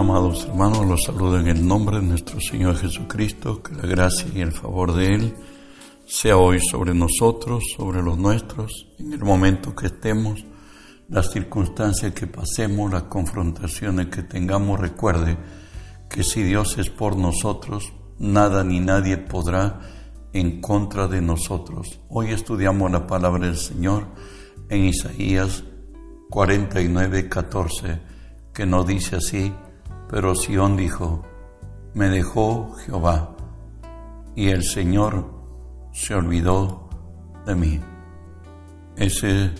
Amados 0.00 0.46
hermanos, 0.46 0.86
los 0.86 1.02
saludo 1.04 1.38
en 1.38 1.48
el 1.48 1.68
nombre 1.68 1.98
de 1.98 2.06
nuestro 2.06 2.40
Señor 2.40 2.74
Jesucristo, 2.74 3.62
que 3.62 3.74
la 3.74 3.82
gracia 3.82 4.26
y 4.34 4.40
el 4.40 4.50
favor 4.50 4.94
de 4.94 5.14
Él 5.14 5.34
sea 6.06 6.38
hoy 6.38 6.58
sobre 6.58 6.94
nosotros, 6.94 7.64
sobre 7.76 8.02
los 8.02 8.16
nuestros, 8.16 8.88
en 8.98 9.12
el 9.12 9.22
momento 9.22 9.76
que 9.76 9.88
estemos, 9.88 10.42
las 11.10 11.30
circunstancias 11.30 12.14
que 12.14 12.26
pasemos, 12.26 12.90
las 12.90 13.02
confrontaciones 13.04 14.06
que 14.06 14.22
tengamos. 14.22 14.80
Recuerde 14.80 15.36
que 16.08 16.24
si 16.24 16.44
Dios 16.44 16.78
es 16.78 16.88
por 16.88 17.14
nosotros, 17.16 17.92
nada 18.18 18.64
ni 18.64 18.80
nadie 18.80 19.18
podrá 19.18 19.80
en 20.32 20.62
contra 20.62 21.08
de 21.08 21.20
nosotros. 21.20 22.00
Hoy 22.08 22.30
estudiamos 22.30 22.90
la 22.90 23.06
palabra 23.06 23.44
del 23.44 23.58
Señor 23.58 24.06
en 24.70 24.86
Isaías 24.86 25.62
49, 26.30 27.28
14, 27.28 28.00
que 28.54 28.64
nos 28.64 28.86
dice 28.86 29.16
así, 29.16 29.52
pero 30.10 30.34
Sión 30.34 30.76
dijo, 30.76 31.22
me 31.94 32.08
dejó 32.08 32.74
Jehová, 32.84 33.36
y 34.34 34.48
el 34.48 34.64
Señor 34.64 35.30
se 35.92 36.14
olvidó 36.14 36.88
de 37.46 37.54
mí. 37.54 37.80
Ese 38.96 39.52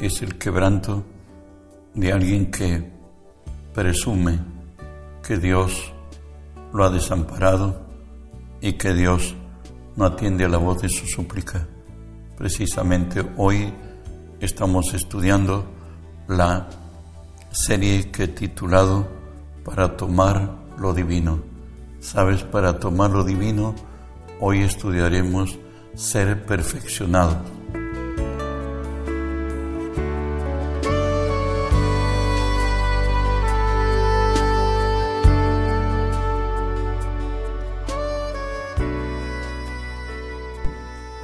es 0.00 0.22
el 0.22 0.38
quebranto 0.38 1.04
de 1.94 2.10
alguien 2.10 2.50
que 2.50 2.90
presume 3.74 4.38
que 5.22 5.36
Dios 5.36 5.92
lo 6.72 6.84
ha 6.84 6.90
desamparado 6.90 7.86
y 8.62 8.72
que 8.74 8.94
Dios 8.94 9.34
no 9.94 10.06
atiende 10.06 10.46
a 10.46 10.48
la 10.48 10.58
voz 10.58 10.80
de 10.80 10.88
su 10.88 11.06
súplica. 11.06 11.66
Precisamente 12.38 13.22
hoy 13.36 13.70
estamos 14.40 14.94
estudiando 14.94 15.66
la 16.28 16.66
serie 17.50 18.10
que 18.10 18.24
he 18.24 18.28
titulado 18.28 19.19
Para 19.70 19.96
tomar 19.96 20.50
lo 20.78 20.92
divino. 20.92 21.38
¿Sabes? 22.00 22.42
Para 22.42 22.80
tomar 22.80 23.10
lo 23.10 23.22
divino, 23.22 23.72
hoy 24.40 24.62
estudiaremos 24.62 25.56
ser 25.94 26.44
perfeccionado. 26.44 27.36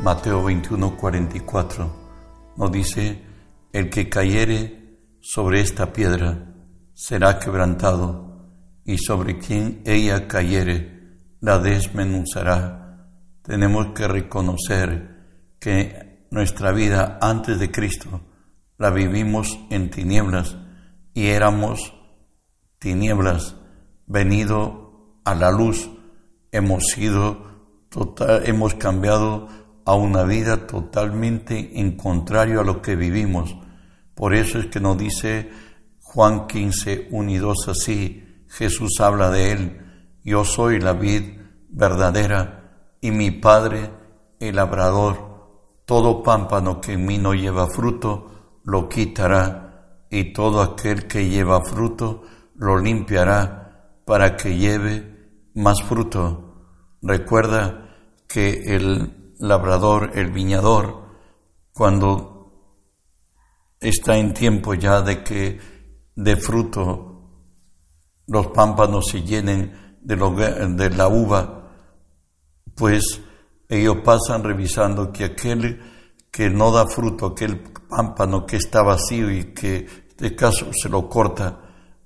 Mateo 0.05 0.45
21, 0.45 0.97
44 0.97 1.91
nos 2.57 2.71
dice, 2.71 3.23
el 3.73 3.91
que 3.91 4.09
cayere 4.09 5.01
sobre 5.21 5.61
esta 5.61 5.93
piedra 5.93 6.55
será 6.95 7.39
quebrantado, 7.39 8.26
y 8.87 8.99
sobre 8.99 9.39
quien 9.39 9.83
ella 9.85 10.29
cayere 10.29 10.97
la 11.41 11.59
desmenuzará. 11.59 13.09
Tenemos 13.43 13.89
que 13.89 14.07
reconocer 14.09 15.17
que 15.59 16.27
nuestra 16.31 16.73
vida 16.73 17.19
antes 17.21 17.59
de 17.59 17.71
Cristo 17.71 18.21
la 18.79 18.91
vivimos 18.91 19.59
en 19.71 19.91
tinieblas 19.91 20.57
y 21.15 21.27
éramos 21.27 21.95
tinieblas, 22.79 23.57
venido 24.07 25.21
a 25.25 25.35
la 25.35 25.51
luz, 25.51 25.91
hemos 26.53 26.85
sido 26.87 27.87
total, 27.89 28.43
hemos 28.47 28.75
cambiado 28.75 29.49
a 29.85 29.95
una 29.95 30.25
vida 30.25 30.67
totalmente 30.67 31.81
en 31.81 31.97
contrario 31.97 32.61
a 32.61 32.65
lo 32.65 32.83
que 32.83 32.97
vivimos. 32.97 33.57
Por 34.15 34.35
eso 34.35 34.59
es 34.59 34.67
que 34.67 34.81
nos 34.81 34.99
dice 34.99 35.51
Juan 36.01 36.47
15, 36.47 37.09
1 37.11 37.31
y 37.31 37.37
2 37.39 37.69
así, 37.69 38.26
Jesús 38.57 39.01
habla 39.01 39.31
de 39.31 39.53
él, 39.53 40.19
yo 40.25 40.43
soy 40.43 40.81
la 40.81 40.95
vid 40.95 41.41
verdadera 41.69 42.97
y 43.03 43.11
mi 43.11 43.31
Padre 43.31 43.91
el 44.41 44.57
labrador, 44.57 45.83
todo 45.85 46.23
pámpano 46.23 46.81
que 46.81 46.95
en 46.95 47.05
mí 47.05 47.19
no 47.19 47.35
lleva 47.35 47.67
fruto, 47.67 48.61
lo 48.65 48.89
quitará, 48.89 50.07
y 50.11 50.33
todo 50.33 50.63
aquel 50.63 51.07
que 51.07 51.29
lleva 51.29 51.63
fruto, 51.65 52.23
lo 52.55 52.79
limpiará 52.79 54.01
para 54.07 54.37
que 54.37 54.57
lleve 54.57 55.51
más 55.55 55.83
fruto. 55.83 56.55
Recuerda 57.03 57.91
que 58.27 58.63
el 58.75 59.35
labrador, 59.39 60.13
el 60.15 60.31
viñador, 60.31 61.05
cuando 61.73 62.53
está 63.81 64.17
en 64.17 64.33
tiempo 64.33 64.73
ya 64.73 65.03
de 65.03 65.23
que 65.23 65.61
de 66.15 66.37
fruto 66.37 67.16
los 68.27 68.49
pámpanos 68.49 69.07
se 69.11 69.23
llenen 69.23 69.99
de, 70.01 70.17
de 70.17 70.91
la 70.91 71.09
uva, 71.09 71.71
pues 72.75 73.21
ellos 73.69 73.99
pasan 74.05 74.45
revisando 74.45 75.13
que 75.13 75.25
aquel 75.25 75.81
que 76.31 76.51
no 76.51 76.71
da 76.71 76.87
fruto, 76.87 77.27
aquel 77.27 77.61
pámpano 77.89 78.45
que 78.45 78.57
está 78.57 78.83
vacío 78.83 79.31
y 79.31 79.55
que 79.55 79.77
en 79.79 80.07
este 80.09 80.37
caso 80.37 80.71
se 80.73 80.89
lo 80.89 81.09
corta, 81.09 81.61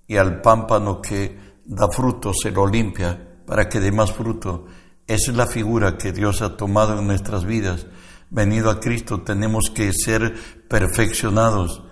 y 0.07 0.17
al 0.17 0.41
pámpano 0.41 1.01
que 1.01 1.39
da 1.65 1.89
fruto 1.89 2.33
se 2.35 2.51
lo 2.51 2.67
limpia 2.67 3.41
para 3.47 3.69
que 3.69 3.81
dé 3.81 3.93
más 3.93 4.13
fruto. 4.13 4.67
Esa 5.07 5.31
es 5.33 5.37
la 5.37 5.47
figura 5.47 5.99
que 5.99 6.13
Dios 6.13 6.43
ha 6.43 6.57
tomado 6.57 6.99
en 6.99 7.07
nuestras 7.07 7.45
vidas. 7.45 7.87
Venido 8.31 8.71
a 8.71 8.79
Cristo 8.79 9.23
tenemos 9.23 9.71
que 9.71 9.93
ser 9.93 10.35
perfeccionados. 10.69 11.83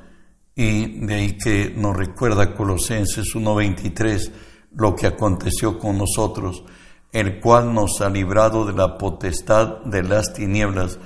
Y 0.59 1.07
de 1.07 1.15
ahí 1.15 1.39
que 1.39 1.73
nos 1.77 1.97
recuerda 1.97 2.53
Colosenses 2.53 3.27
1.23 3.33 4.33
lo 4.73 4.97
que 4.97 5.07
aconteció 5.07 5.79
con 5.79 5.99
nosotros, 5.99 6.65
el 7.13 7.39
cual 7.39 7.73
nos 7.73 8.01
ha 8.01 8.11
librado 8.11 8.67
de 8.67 8.73
la 8.73 8.99
potestad 8.99 9.85
de 9.85 10.03
las 10.03 10.33
tinieblas 10.33 10.99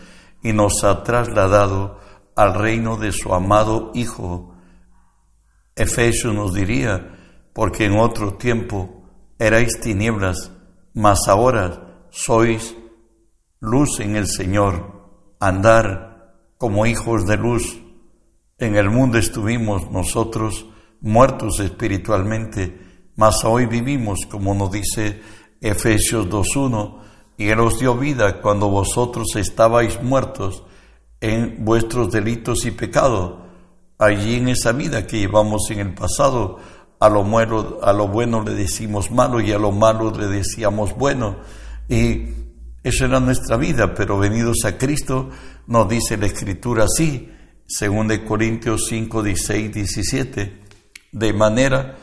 y 0.42 0.54
nos 0.54 0.82
ha 0.84 1.02
trasladado 1.02 1.98
al 2.34 2.54
reino 2.54 2.96
de 2.96 3.12
su 3.12 3.34
amado 3.34 3.90
Hijo. 3.92 4.54
Efesios 5.76 6.34
nos 6.34 6.54
diría, 6.54 7.18
porque 7.52 7.84
en 7.84 7.98
otro 7.98 8.38
tiempo 8.38 9.04
erais 9.38 9.78
tinieblas, 9.82 10.50
mas 10.94 11.28
ahora 11.28 12.06
sois 12.08 12.74
luz 13.60 14.00
en 14.00 14.16
el 14.16 14.28
Señor, 14.28 15.36
andar 15.40 16.38
como 16.56 16.86
hijos 16.86 17.26
de 17.26 17.36
luz. 17.36 17.81
En 18.62 18.76
el 18.76 18.90
mundo 18.90 19.18
estuvimos 19.18 19.90
nosotros 19.90 20.66
muertos 21.00 21.58
espiritualmente, 21.58 22.78
mas 23.16 23.44
hoy 23.44 23.66
vivimos, 23.66 24.20
como 24.30 24.54
nos 24.54 24.70
dice 24.70 25.20
Efesios 25.60 26.28
2.1, 26.28 26.98
y 27.38 27.48
Él 27.48 27.58
os 27.58 27.80
dio 27.80 27.96
vida 27.96 28.40
cuando 28.40 28.68
vosotros 28.68 29.34
estabais 29.34 30.00
muertos 30.00 30.62
en 31.20 31.64
vuestros 31.64 32.12
delitos 32.12 32.64
y 32.64 32.70
pecados. 32.70 33.34
Allí 33.98 34.36
en 34.36 34.46
esa 34.46 34.70
vida 34.70 35.08
que 35.08 35.18
llevamos 35.18 35.68
en 35.70 35.80
el 35.80 35.94
pasado, 35.94 36.60
a 37.00 37.08
lo, 37.08 37.24
bueno, 37.24 37.78
a 37.82 37.92
lo 37.92 38.06
bueno 38.06 38.44
le 38.44 38.54
decimos 38.54 39.10
malo 39.10 39.40
y 39.40 39.50
a 39.50 39.58
lo 39.58 39.72
malo 39.72 40.12
le 40.16 40.28
decíamos 40.28 40.96
bueno 40.96 41.38
y 41.88 42.28
esa 42.84 43.06
era 43.06 43.18
nuestra 43.18 43.56
vida, 43.56 43.92
pero 43.92 44.18
venidos 44.18 44.58
a 44.64 44.78
Cristo, 44.78 45.30
nos 45.66 45.88
dice 45.88 46.16
la 46.16 46.26
Escritura 46.26 46.84
así, 46.84 47.28
según 47.72 48.08
de 48.08 48.22
Corintios 48.22 48.84
5, 48.88 49.22
16, 49.22 49.72
17, 49.72 50.60
de 51.12 51.32
manera 51.32 51.96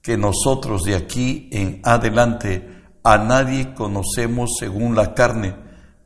que 0.00 0.16
nosotros 0.16 0.84
de 0.84 0.96
aquí 0.96 1.50
en 1.52 1.82
adelante 1.84 2.66
a 3.04 3.18
nadie 3.18 3.74
conocemos 3.74 4.56
según 4.58 4.94
la 4.96 5.12
carne, 5.12 5.54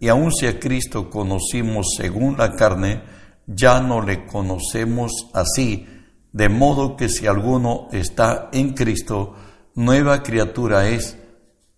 y 0.00 0.08
aun 0.08 0.32
si 0.32 0.46
a 0.46 0.58
Cristo 0.58 1.10
conocimos 1.10 1.94
según 1.96 2.36
la 2.36 2.54
carne, 2.56 3.02
ya 3.46 3.80
no 3.80 4.02
le 4.02 4.26
conocemos 4.26 5.28
así, 5.32 5.86
de 6.32 6.48
modo 6.48 6.96
que 6.96 7.08
si 7.08 7.28
alguno 7.28 7.88
está 7.92 8.48
en 8.52 8.74
Cristo, 8.74 9.34
nueva 9.76 10.24
criatura 10.24 10.88
es, 10.88 11.16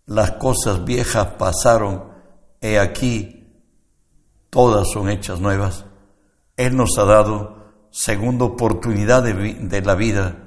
las 0.06 0.32
cosas 0.32 0.86
viejas 0.86 1.32
pasaron, 1.38 2.04
he 2.62 2.78
aquí, 2.78 3.52
todas 4.48 4.88
son 4.90 5.10
hechas 5.10 5.40
nuevas. 5.40 5.85
Él 6.56 6.74
nos 6.74 6.96
ha 6.98 7.04
dado 7.04 7.56
segunda 7.90 8.46
oportunidad 8.46 9.22
de, 9.22 9.82
la 9.82 9.94
vida. 9.94 10.44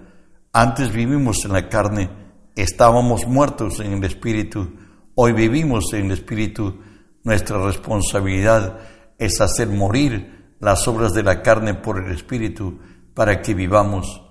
Antes 0.51 0.91
vivimos 0.91 1.45
en 1.45 1.53
la 1.53 1.69
carne, 1.69 2.09
estábamos 2.55 3.27
muertos 3.27 3.79
en 3.79 3.93
el 3.93 4.03
Espíritu, 4.03 4.71
hoy 5.13 5.33
vivimos 5.33 5.93
en 5.93 6.07
el 6.07 6.11
Espíritu. 6.13 6.79
Nuestra 7.23 7.63
responsabilidad 7.63 8.79
es 9.19 9.39
hacer 9.39 9.67
morir 9.67 10.55
las 10.59 10.87
obras 10.87 11.13
de 11.13 11.23
la 11.23 11.43
carne 11.43 11.75
por 11.75 12.03
el 12.03 12.11
Espíritu 12.11 12.79
para 13.13 13.41
que 13.41 13.53
vivamos, 13.53 14.23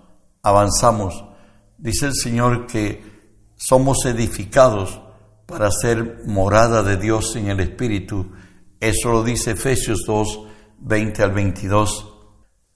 avanzamos. 0.43 1.25
Dice 1.77 2.07
el 2.07 2.15
Señor 2.15 2.67
que 2.67 3.05
somos 3.55 4.05
edificados 4.05 5.01
para 5.47 5.71
ser 5.71 6.23
morada 6.27 6.83
de 6.83 6.97
Dios 6.97 7.37
en 7.37 7.49
el 7.51 7.61
Espíritu. 7.61 8.33
Eso 8.81 9.11
lo 9.11 9.23
dice 9.23 9.53
Efesios 9.53 10.03
2, 10.07 10.48
20 10.81 11.23
al 11.23 11.33
22. 11.33 12.15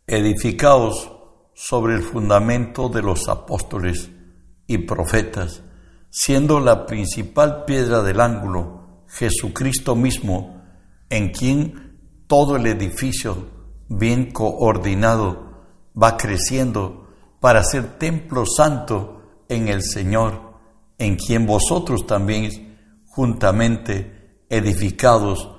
Edificaos 0.07 1.13
sobre 1.55 1.95
el 1.95 2.03
fundamento 2.03 2.89
de 2.89 3.01
los 3.01 3.29
apóstoles 3.29 4.11
y 4.67 4.79
profetas, 4.79 5.63
siendo 6.11 6.59
la 6.61 6.87
principal 6.87 7.65
piedra 7.65 8.03
del 8.03 8.21
ángulo 8.21 9.05
Jesucristo 9.09 9.95
mismo, 9.95 10.63
en 11.11 11.31
quien 11.31 12.25
todo 12.27 12.57
el 12.57 12.67
edificio 12.67 13.47
bien 13.89 14.33
coordinado 14.33 15.65
va 16.01 16.17
creciendo 16.17 17.09
para 17.41 17.63
ser 17.63 17.99
templo 17.99 18.45
santo 18.47 19.45
en 19.49 19.69
el 19.69 19.83
Señor, 19.83 20.55
en 20.99 21.17
quien 21.17 21.47
vosotros 21.47 22.07
también 22.07 22.79
juntamente 23.07 24.45
edificados 24.49 25.51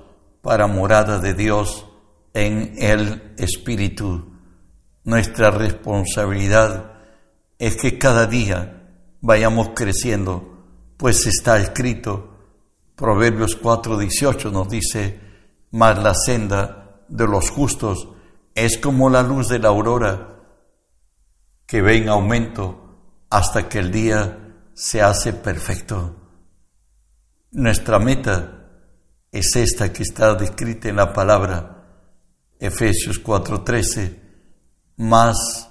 para 0.42 0.66
morada 0.66 1.18
de 1.18 1.34
Dios 1.34 1.86
en 2.34 2.74
el 2.76 3.34
Espíritu. 3.38 4.34
Nuestra 5.04 5.50
responsabilidad 5.50 6.92
es 7.58 7.76
que 7.76 7.98
cada 7.98 8.26
día 8.26 8.82
vayamos 9.20 9.70
creciendo, 9.74 10.64
pues 10.98 11.26
está 11.26 11.58
escrito, 11.58 12.30
Proverbios 12.96 13.60
4:18 13.60 14.52
nos 14.52 14.68
dice, 14.68 15.20
mas 15.70 15.98
la 15.98 16.14
senda 16.14 17.00
de 17.08 17.26
los 17.26 17.50
justos 17.50 18.08
es 18.54 18.78
como 18.78 19.10
la 19.10 19.22
luz 19.22 19.48
de 19.48 19.58
la 19.58 19.68
aurora, 19.68 20.42
que 21.66 21.82
ve 21.82 21.96
en 21.96 22.08
aumento 22.08 23.26
hasta 23.30 23.68
que 23.68 23.78
el 23.78 23.90
día 23.90 24.38
se 24.74 25.02
hace 25.02 25.32
perfecto. 25.32 26.14
Nuestra 27.50 27.98
meta 27.98 28.68
es 29.32 29.56
esta 29.56 29.92
que 29.92 30.02
está 30.02 30.34
descrita 30.34 30.88
en 30.88 30.96
la 30.96 31.12
palabra, 31.12 31.83
Efesios 32.66 33.22
4:13, 33.22 34.20
más 34.96 35.70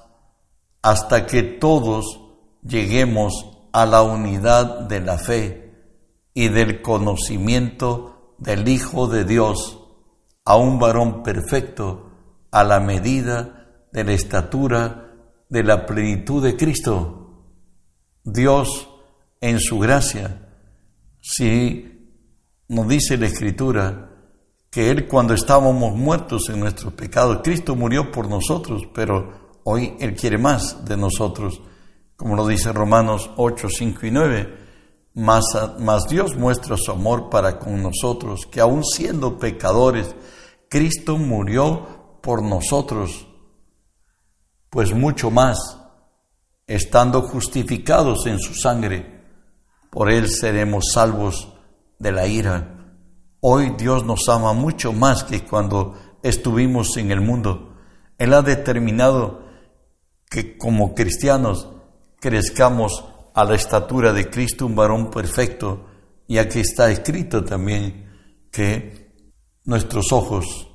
hasta 0.81 1.25
que 1.25 1.41
todos 1.41 2.19
lleguemos 2.61 3.33
a 3.71 3.85
la 3.85 4.03
unidad 4.03 4.81
de 4.81 5.01
la 5.01 5.17
fe 5.17 5.73
y 6.33 6.49
del 6.49 6.81
conocimiento 6.81 8.35
del 8.37 8.67
Hijo 8.67 9.07
de 9.07 9.25
Dios, 9.25 9.79
a 10.45 10.57
un 10.57 10.77
varón 10.77 11.23
perfecto, 11.23 12.11
a 12.51 12.63
la 12.63 12.79
medida 12.79 13.87
de 13.91 14.03
la 14.03 14.13
estatura 14.13 15.15
de 15.49 15.63
la 15.63 15.85
plenitud 15.85 16.43
de 16.43 16.55
Cristo. 16.55 17.45
Dios, 18.23 18.89
en 19.41 19.59
su 19.59 19.79
gracia, 19.79 20.49
si 21.19 22.19
nos 22.67 22.87
dice 22.87 23.17
la 23.17 23.27
Escritura, 23.27 24.12
que 24.73 24.89
Él 24.89 25.07
cuando 25.07 25.33
estábamos 25.35 25.95
muertos 25.95 26.49
en 26.49 26.59
nuestros 26.59 26.93
pecados, 26.93 27.41
Cristo 27.43 27.75
murió 27.75 28.11
por 28.11 28.27
nosotros, 28.27 28.81
pero 28.93 29.43
Hoy 29.65 29.95
Él 29.99 30.15
quiere 30.15 30.37
más 30.37 30.83
de 30.83 30.97
nosotros, 30.97 31.61
como 32.17 32.35
lo 32.35 32.45
dice 32.45 32.73
Romanos 32.73 33.29
8, 33.37 33.69
5 33.69 34.05
y 34.05 34.11
9. 34.11 34.57
Más, 35.15 35.43
más 35.79 36.07
Dios 36.09 36.35
muestra 36.35 36.75
su 36.75 36.91
amor 36.91 37.29
para 37.29 37.59
con 37.59 37.81
nosotros, 37.81 38.45
que 38.47 38.59
aun 38.59 38.83
siendo 38.83 39.39
pecadores, 39.39 40.15
Cristo 40.69 41.17
murió 41.17 42.19
por 42.21 42.41
nosotros. 42.41 43.27
Pues 44.69 44.93
mucho 44.93 45.31
más, 45.31 45.57
estando 46.67 47.21
justificados 47.21 48.25
en 48.25 48.39
su 48.39 48.53
sangre, 48.53 49.21
por 49.89 50.11
Él 50.11 50.29
seremos 50.29 50.85
salvos 50.93 51.53
de 51.99 52.11
la 52.11 52.27
ira. 52.27 52.82
Hoy 53.45 53.73
Dios 53.77 54.05
nos 54.05 54.29
ama 54.29 54.53
mucho 54.53 54.93
más 54.93 55.25
que 55.25 55.43
cuando 55.43 55.97
estuvimos 56.23 56.95
en 56.95 57.11
el 57.11 57.19
mundo. 57.19 57.75
Él 58.17 58.33
ha 58.33 58.41
determinado 58.41 59.43
que 60.29 60.57
como 60.57 60.95
cristianos 60.95 61.67
crezcamos 62.21 63.03
a 63.35 63.43
la 63.43 63.55
estatura 63.55 64.13
de 64.13 64.29
Cristo, 64.29 64.65
un 64.65 64.75
varón 64.75 65.11
perfecto, 65.11 65.87
y 66.25 66.37
aquí 66.37 66.61
está 66.61 66.89
escrito 66.89 67.43
también 67.43 68.13
que 68.49 69.11
nuestros 69.65 70.13
ojos 70.13 70.69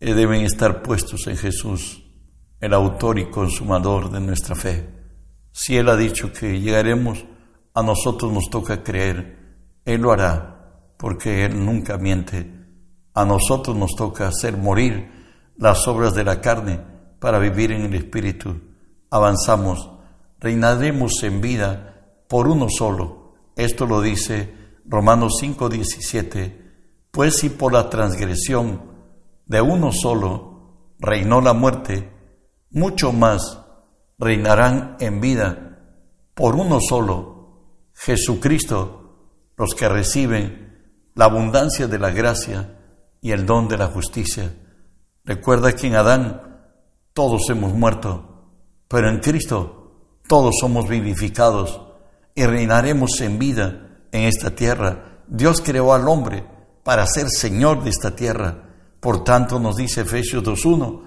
eh, 0.00 0.14
deben 0.14 0.46
estar 0.46 0.80
puestos 0.82 1.26
en 1.26 1.36
Jesús, 1.36 2.02
el 2.60 2.72
autor 2.72 3.18
y 3.18 3.28
consumador 3.28 4.10
de 4.10 4.20
nuestra 4.20 4.54
fe. 4.54 4.88
Si 5.52 5.76
Él 5.76 5.90
ha 5.90 5.96
dicho 5.96 6.32
que 6.32 6.58
llegaremos, 6.58 7.26
a 7.74 7.82
nosotros 7.82 8.32
nos 8.32 8.48
toca 8.48 8.82
creer, 8.82 9.82
Él 9.84 10.00
lo 10.00 10.12
hará, 10.12 10.57
porque 10.98 11.46
Él 11.46 11.64
nunca 11.64 11.96
miente. 11.96 12.52
A 13.14 13.24
nosotros 13.24 13.74
nos 13.74 13.94
toca 13.96 14.28
hacer 14.28 14.58
morir 14.58 15.10
las 15.56 15.88
obras 15.88 16.14
de 16.14 16.24
la 16.24 16.40
carne 16.42 16.80
para 17.18 17.38
vivir 17.38 17.72
en 17.72 17.82
el 17.82 17.94
Espíritu. 17.94 18.60
Avanzamos, 19.10 19.90
reinaremos 20.38 21.22
en 21.22 21.40
vida 21.40 22.24
por 22.28 22.46
uno 22.46 22.66
solo. 22.68 23.32
Esto 23.56 23.86
lo 23.86 24.02
dice 24.02 24.54
Romanos 24.84 25.38
5:17. 25.40 26.68
Pues 27.10 27.38
si 27.38 27.48
por 27.48 27.72
la 27.72 27.88
transgresión 27.88 28.82
de 29.46 29.60
uno 29.62 29.92
solo 29.92 30.94
reinó 30.98 31.40
la 31.40 31.54
muerte, 31.54 32.12
mucho 32.70 33.12
más 33.12 33.60
reinarán 34.18 34.96
en 35.00 35.20
vida 35.20 35.68
por 36.34 36.54
uno 36.54 36.78
solo, 36.80 37.38
Jesucristo, 37.94 39.52
los 39.56 39.74
que 39.74 39.88
reciben 39.88 40.67
la 41.18 41.24
abundancia 41.24 41.88
de 41.88 41.98
la 41.98 42.10
gracia 42.10 42.76
y 43.20 43.32
el 43.32 43.44
don 43.44 43.66
de 43.66 43.76
la 43.76 43.88
justicia. 43.88 44.54
Recuerda 45.24 45.72
que 45.72 45.88
en 45.88 45.96
Adán 45.96 46.60
todos 47.12 47.50
hemos 47.50 47.74
muerto, 47.74 48.44
pero 48.86 49.10
en 49.10 49.18
Cristo 49.18 50.12
todos 50.28 50.54
somos 50.60 50.88
vivificados 50.88 51.80
y 52.36 52.46
reinaremos 52.46 53.20
en 53.20 53.36
vida 53.36 53.98
en 54.12 54.28
esta 54.28 54.54
tierra. 54.54 55.24
Dios 55.26 55.60
creó 55.60 55.92
al 55.92 56.06
hombre 56.06 56.44
para 56.84 57.04
ser 57.04 57.30
Señor 57.30 57.82
de 57.82 57.90
esta 57.90 58.14
tierra. 58.14 58.76
Por 59.00 59.24
tanto, 59.24 59.58
nos 59.58 59.74
dice 59.74 60.02
Efesios 60.02 60.44
2.1, 60.44 61.02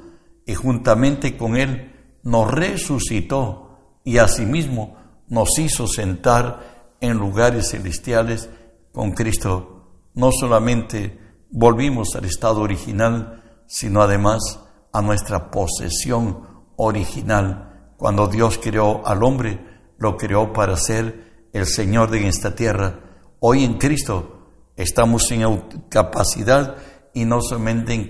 y 0.46 0.56
juntamente 0.56 1.38
con 1.38 1.56
Él 1.56 2.20
nos 2.24 2.52
resucitó 2.52 3.78
y 4.04 4.18
asimismo 4.18 4.98
nos 5.30 5.58
hizo 5.58 5.88
sentar 5.88 6.98
en 7.00 7.18
lugares 7.18 7.70
celestiales 7.70 8.50
con 8.92 9.12
Cristo. 9.12 9.78
No 10.14 10.32
solamente 10.32 11.18
volvimos 11.50 12.16
al 12.16 12.26
estado 12.26 12.62
original, 12.62 13.44
sino 13.68 14.02
además 14.02 14.60
a 14.92 15.02
nuestra 15.02 15.50
posesión 15.50 16.48
original. 16.76 17.94
Cuando 17.98 18.28
Dios 18.28 18.60
creó 18.62 19.06
al 19.06 19.24
hombre, 19.24 19.60
lo 19.98 20.18
creó 20.18 20.52
para 20.52 20.76
ser 20.76 21.48
el 21.54 21.66
Señor 21.66 22.10
de 22.10 22.28
esta 22.28 22.56
tierra. 22.56 23.00
Hoy 23.40 23.64
en 23.64 23.78
Cristo 23.78 24.50
estamos 24.76 25.30
en 25.32 25.60
capacidad 25.90 26.78
y 27.14 27.26
no 27.26 27.42
solamente 27.42 27.94
en, 27.94 28.10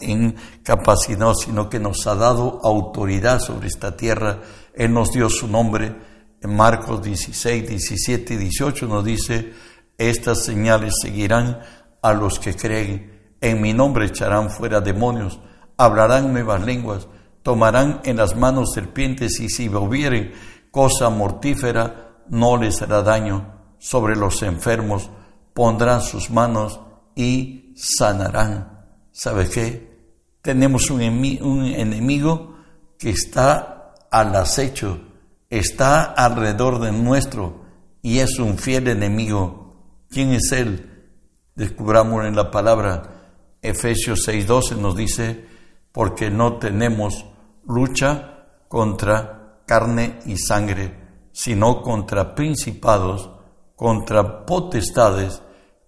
en, 0.00 0.36
capacidad, 0.62 1.34
sino 1.34 1.68
que 1.68 1.78
nos 1.78 2.06
ha 2.06 2.14
dado 2.14 2.60
autoridad 2.62 3.38
sobre 3.40 3.68
esta 3.68 3.96
tierra. 3.96 4.40
Él 4.74 4.92
nos 4.92 5.12
dio 5.12 5.28
su 5.28 5.46
nombre. 5.46 6.10
En 6.42 6.56
Marcos 6.56 7.02
16, 7.02 7.68
17 7.68 8.34
y 8.34 8.36
18 8.38 8.86
nos 8.86 9.04
dice, 9.04 9.52
estas 10.08 10.44
señales 10.44 10.94
seguirán 11.02 11.60
a 12.02 12.12
los 12.12 12.38
que 12.38 12.54
creen. 12.54 13.34
En 13.40 13.60
mi 13.60 13.72
nombre 13.72 14.06
echarán 14.06 14.50
fuera 14.50 14.80
demonios 14.80 15.40
hablarán 15.80 16.30
nuevas 16.30 16.62
lenguas, 16.62 17.08
tomarán 17.42 18.02
en 18.04 18.18
las 18.18 18.36
manos 18.36 18.72
serpientes 18.74 19.40
y 19.40 19.48
si 19.48 19.68
bebieren 19.68 20.32
cosa 20.70 21.08
mortífera, 21.08 22.18
no 22.28 22.58
les 22.58 22.82
hará 22.82 23.02
daño. 23.02 23.58
Sobre 23.78 24.14
los 24.14 24.42
enfermos 24.42 25.08
pondrán 25.54 26.02
sus 26.02 26.28
manos 26.28 26.80
y 27.16 27.72
sanarán. 27.76 28.84
¿Sabe 29.10 29.48
qué? 29.48 29.98
Tenemos 30.42 30.90
un, 30.90 31.00
un 31.00 31.64
enemigo 31.64 32.56
que 32.98 33.08
está 33.08 33.94
al 34.10 34.36
acecho, 34.36 35.00
está 35.48 36.04
alrededor 36.04 36.78
de 36.78 36.92
nuestro 36.92 37.62
y 38.02 38.18
es 38.18 38.38
un 38.38 38.58
fiel 38.58 38.88
enemigo. 38.88 39.59
¿Quién 40.10 40.32
es 40.32 40.50
él? 40.50 40.90
Descubramos 41.54 42.24
en 42.24 42.34
la 42.34 42.50
palabra. 42.50 43.56
Efesios 43.62 44.26
6:12 44.26 44.76
nos 44.76 44.96
dice, 44.96 45.46
porque 45.92 46.30
no 46.30 46.56
tenemos 46.56 47.26
lucha 47.64 48.48
contra 48.66 49.60
carne 49.66 50.18
y 50.26 50.36
sangre, 50.36 50.98
sino 51.30 51.82
contra 51.82 52.34
principados, 52.34 53.30
contra 53.76 54.46
potestades, 54.46 55.42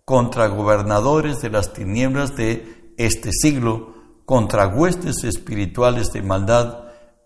contra 0.04 0.46
gobernadores 0.46 1.42
de 1.42 1.50
las 1.50 1.72
tinieblas 1.72 2.36
de 2.36 2.92
este 2.98 3.30
siglo, 3.32 3.94
contra 4.24 4.68
huestes 4.68 5.24
espirituales 5.24 6.12
de 6.12 6.22
maldad 6.22 6.84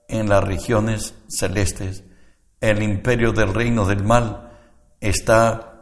en 0.09 0.31
las 0.31 0.43
regiones 0.43 1.15
celestes. 1.29 2.05
El 2.62 2.83
imperio 2.83 3.33
del 3.33 3.53
reino 3.53 3.85
del 3.85 4.03
mal 4.03 4.50
está 5.00 5.75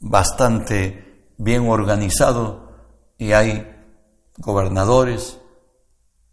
bastante 0.00 1.32
bien 1.38 1.68
organizado 1.68 2.72
y 3.18 3.32
hay 3.32 3.72
gobernadores, 4.38 5.38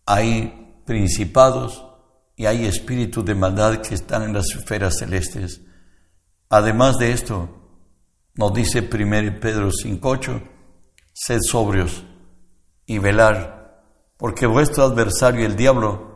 hay 0.06 0.82
principados 0.86 1.86
y 2.36 2.46
hay 2.46 2.66
espíritus 2.66 3.24
de 3.26 3.36
maldad 3.36 3.78
que 3.78 3.96
están 3.96 4.24
en 4.24 4.34
las 4.34 4.48
esferas 4.56 4.98
celestes. 4.98 5.62
Además 6.50 6.98
de 6.98 7.12
esto, 7.12 7.50
nos 8.36 8.54
dice 8.54 8.80
1 8.80 9.40
Pedro 9.40 9.70
5.8, 9.70 10.42
sed 11.14 11.40
sobrios 11.42 12.04
y 12.86 12.98
velar, 12.98 13.84
porque 14.18 14.46
vuestro 14.46 14.84
adversario 14.84 15.46
el 15.46 15.56
diablo 15.56 16.14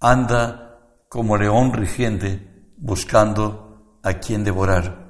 anda 0.00 0.78
como 1.08 1.36
león 1.36 1.72
rigiente 1.72 2.74
buscando 2.76 3.98
a 4.02 4.14
quien 4.14 4.44
devorar. 4.44 5.05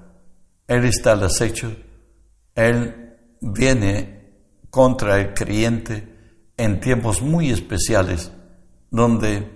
Él 0.68 0.84
está 0.84 1.12
al 1.12 1.24
acecho, 1.24 1.74
él 2.54 3.14
viene 3.40 4.32
contra 4.70 5.20
el 5.20 5.34
creyente 5.34 6.16
en 6.56 6.80
tiempos 6.80 7.22
muy 7.22 7.50
especiales 7.50 8.32
donde 8.90 9.50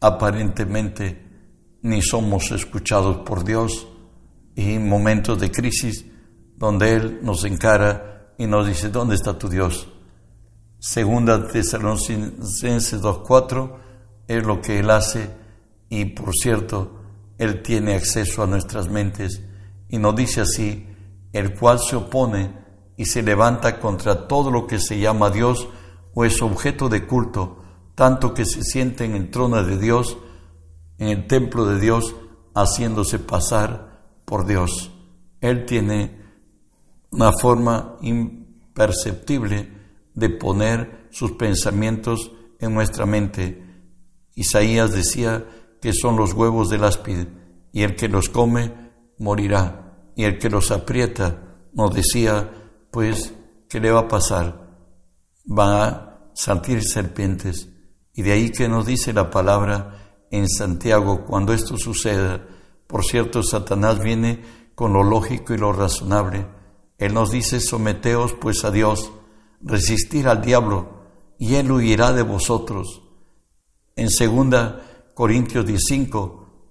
aparentemente 0.00 1.24
ni 1.82 2.02
somos 2.02 2.50
escuchados 2.50 3.18
por 3.18 3.44
Dios 3.44 3.86
y 4.54 4.78
momentos 4.78 5.40
de 5.40 5.50
crisis 5.50 6.04
donde 6.56 6.94
Él 6.94 7.20
nos 7.22 7.44
encara 7.44 8.32
y 8.38 8.46
nos 8.46 8.66
dice, 8.66 8.88
¿dónde 8.88 9.14
está 9.14 9.38
tu 9.38 9.48
Dios? 9.48 9.88
Segunda 10.78 11.46
Tesalonicenses 11.46 13.00
2.4 13.02 13.76
es 14.26 14.44
lo 14.44 14.60
que 14.60 14.80
Él 14.80 14.90
hace 14.90 15.30
y 15.88 16.06
por 16.06 16.34
cierto, 16.34 17.00
Él 17.38 17.62
tiene 17.62 17.94
acceso 17.94 18.42
a 18.42 18.46
nuestras 18.46 18.88
mentes 18.88 19.42
y 19.88 19.98
nos 19.98 20.16
dice 20.16 20.40
así, 20.40 20.86
el 21.32 21.54
cual 21.54 21.78
se 21.78 21.96
opone 21.96 22.52
y 22.96 23.06
se 23.06 23.22
levanta 23.22 23.78
contra 23.78 24.26
todo 24.26 24.50
lo 24.50 24.66
que 24.66 24.78
se 24.78 24.98
llama 24.98 25.30
Dios 25.30 25.68
o 26.14 26.24
es 26.24 26.40
objeto 26.42 26.88
de 26.88 27.06
culto, 27.06 27.62
tanto 27.94 28.34
que 28.34 28.44
se 28.44 28.62
siente 28.62 29.04
en 29.04 29.14
el 29.14 29.30
trono 29.30 29.62
de 29.62 29.78
Dios, 29.78 30.16
en 30.98 31.08
el 31.08 31.26
templo 31.26 31.66
de 31.66 31.78
Dios, 31.78 32.14
haciéndose 32.54 33.18
pasar 33.18 34.20
por 34.24 34.46
Dios. 34.46 34.90
Él 35.40 35.66
tiene 35.66 36.22
una 37.10 37.32
forma 37.32 37.96
imperceptible 38.00 39.70
de 40.14 40.30
poner 40.30 41.08
sus 41.10 41.32
pensamientos 41.32 42.32
en 42.58 42.74
nuestra 42.74 43.04
mente. 43.04 43.62
Isaías 44.34 44.92
decía 44.92 45.44
que 45.80 45.92
son 45.92 46.16
los 46.16 46.32
huevos 46.32 46.70
del 46.70 46.84
áspide, 46.84 47.28
y 47.72 47.82
el 47.82 47.94
que 47.94 48.08
los 48.08 48.30
come 48.30 48.85
morirá 49.18 49.86
y 50.14 50.24
el 50.24 50.38
que 50.38 50.50
los 50.50 50.70
aprieta 50.70 51.42
nos 51.72 51.94
decía, 51.94 52.50
pues, 52.90 53.34
¿qué 53.68 53.80
le 53.80 53.90
va 53.90 54.00
a 54.00 54.08
pasar? 54.08 54.70
Va 55.46 55.86
a 55.86 56.30
salir 56.34 56.82
serpientes. 56.82 57.68
Y 58.14 58.22
de 58.22 58.32
ahí 58.32 58.50
que 58.50 58.68
nos 58.68 58.86
dice 58.86 59.12
la 59.12 59.30
palabra 59.30 60.24
en 60.30 60.48
Santiago, 60.48 61.24
cuando 61.26 61.52
esto 61.52 61.76
suceda, 61.76 62.46
por 62.86 63.04
cierto, 63.04 63.42
Satanás 63.42 64.00
viene 64.00 64.42
con 64.74 64.92
lo 64.92 65.02
lógico 65.02 65.52
y 65.52 65.58
lo 65.58 65.72
razonable. 65.72 66.46
Él 66.98 67.12
nos 67.12 67.30
dice, 67.30 67.60
someteos 67.60 68.32
pues 68.32 68.64
a 68.64 68.70
Dios, 68.70 69.12
resistir 69.60 70.28
al 70.28 70.40
diablo, 70.40 70.96
y 71.38 71.56
él 71.56 71.70
huirá 71.70 72.12
de 72.12 72.22
vosotros. 72.22 73.02
En 73.96 74.08
segunda 74.08 75.10
Corintios 75.14 75.66
15 75.66 76.08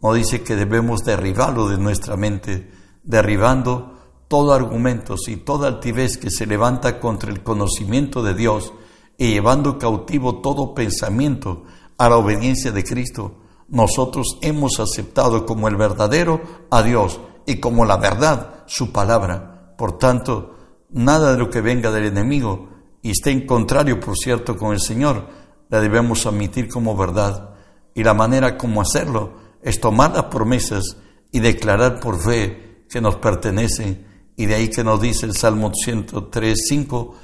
nos 0.02 0.16
dice 0.16 0.44
que 0.44 0.56
debemos 0.56 1.02
derribarlo 1.04 1.68
de 1.68 1.78
nuestra 1.78 2.16
mente 2.16 2.72
derribando 3.04 3.96
todo 4.28 4.54
argumento 4.54 5.16
y 5.28 5.38
toda 5.38 5.68
altivez 5.68 6.18
que 6.18 6.32
se 6.32 6.46
levanta 6.46 7.00
contra 7.00 7.32
el 7.32 7.44
conocimiento 7.44 8.24
de 8.24 8.34
Dios 8.34 8.74
y 9.18 9.30
llevando 9.30 9.78
cautivo 9.78 10.42
todo 10.42 10.74
pensamiento 10.74 11.64
a 11.98 12.10
la 12.10 12.18
obediencia 12.18 12.72
de 12.72 12.84
Cristo, 12.84 13.38
nosotros 13.68 14.38
hemos 14.42 14.80
aceptado 14.80 15.46
como 15.46 15.68
el 15.68 15.76
verdadero 15.76 16.42
a 16.70 16.84
Dios 16.84 17.20
y 17.46 17.60
como 17.60 17.86
la 17.86 17.98
verdad 17.98 18.64
su 18.66 18.92
palabra. 18.92 19.74
Por 19.78 19.98
tanto, 19.98 20.56
nada 20.90 21.32
de 21.32 21.38
lo 21.38 21.50
que 21.50 21.62
venga 21.62 21.92
del 21.92 22.06
enemigo 22.06 22.70
y 23.02 23.12
esté 23.12 23.32
en 23.32 23.46
contrario, 23.46 24.00
por 24.00 24.18
cierto, 24.18 24.58
con 24.58 24.74
el 24.74 24.82
Señor, 24.82 25.28
la 25.70 25.80
debemos 25.80 26.26
admitir 26.26 26.68
como 26.68 26.98
verdad. 26.98 27.52
Y 27.94 28.04
la 28.04 28.14
manera 28.14 28.58
como 28.58 28.82
hacerlo 28.82 29.45
es 29.66 29.82
tomar 29.82 30.14
las 30.14 30.26
promesas 30.26 30.96
y 31.32 31.40
declarar 31.40 32.00
por 32.00 32.22
fe 32.22 32.86
que 32.88 33.02
nos 33.02 33.16
pertenecen. 33.16 34.06
Y 34.38 34.46
de 34.46 34.54
ahí 34.54 34.70
que 34.70 34.84
nos 34.84 35.02
dice 35.02 35.26
el 35.26 35.36
Salmo 35.36 35.72
103, 35.74 36.66
5, 36.70 37.16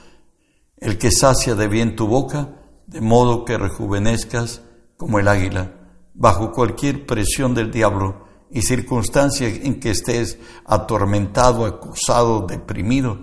el 0.77 0.97
que 0.97 1.11
sacia 1.11 1.53
de 1.53 1.67
bien 1.67 1.95
tu 1.95 2.07
boca, 2.07 2.49
de 2.87 2.99
modo 2.99 3.45
que 3.45 3.59
rejuvenezcas 3.59 4.63
como 4.97 5.19
el 5.19 5.27
águila, 5.27 5.75
bajo 6.15 6.51
cualquier 6.51 7.05
presión 7.05 7.53
del 7.53 7.69
diablo 7.69 8.25
y 8.49 8.63
circunstancia 8.63 9.47
en 9.47 9.79
que 9.79 9.91
estés 9.91 10.39
atormentado, 10.65 11.65
acosado, 11.65 12.47
deprimido, 12.47 13.19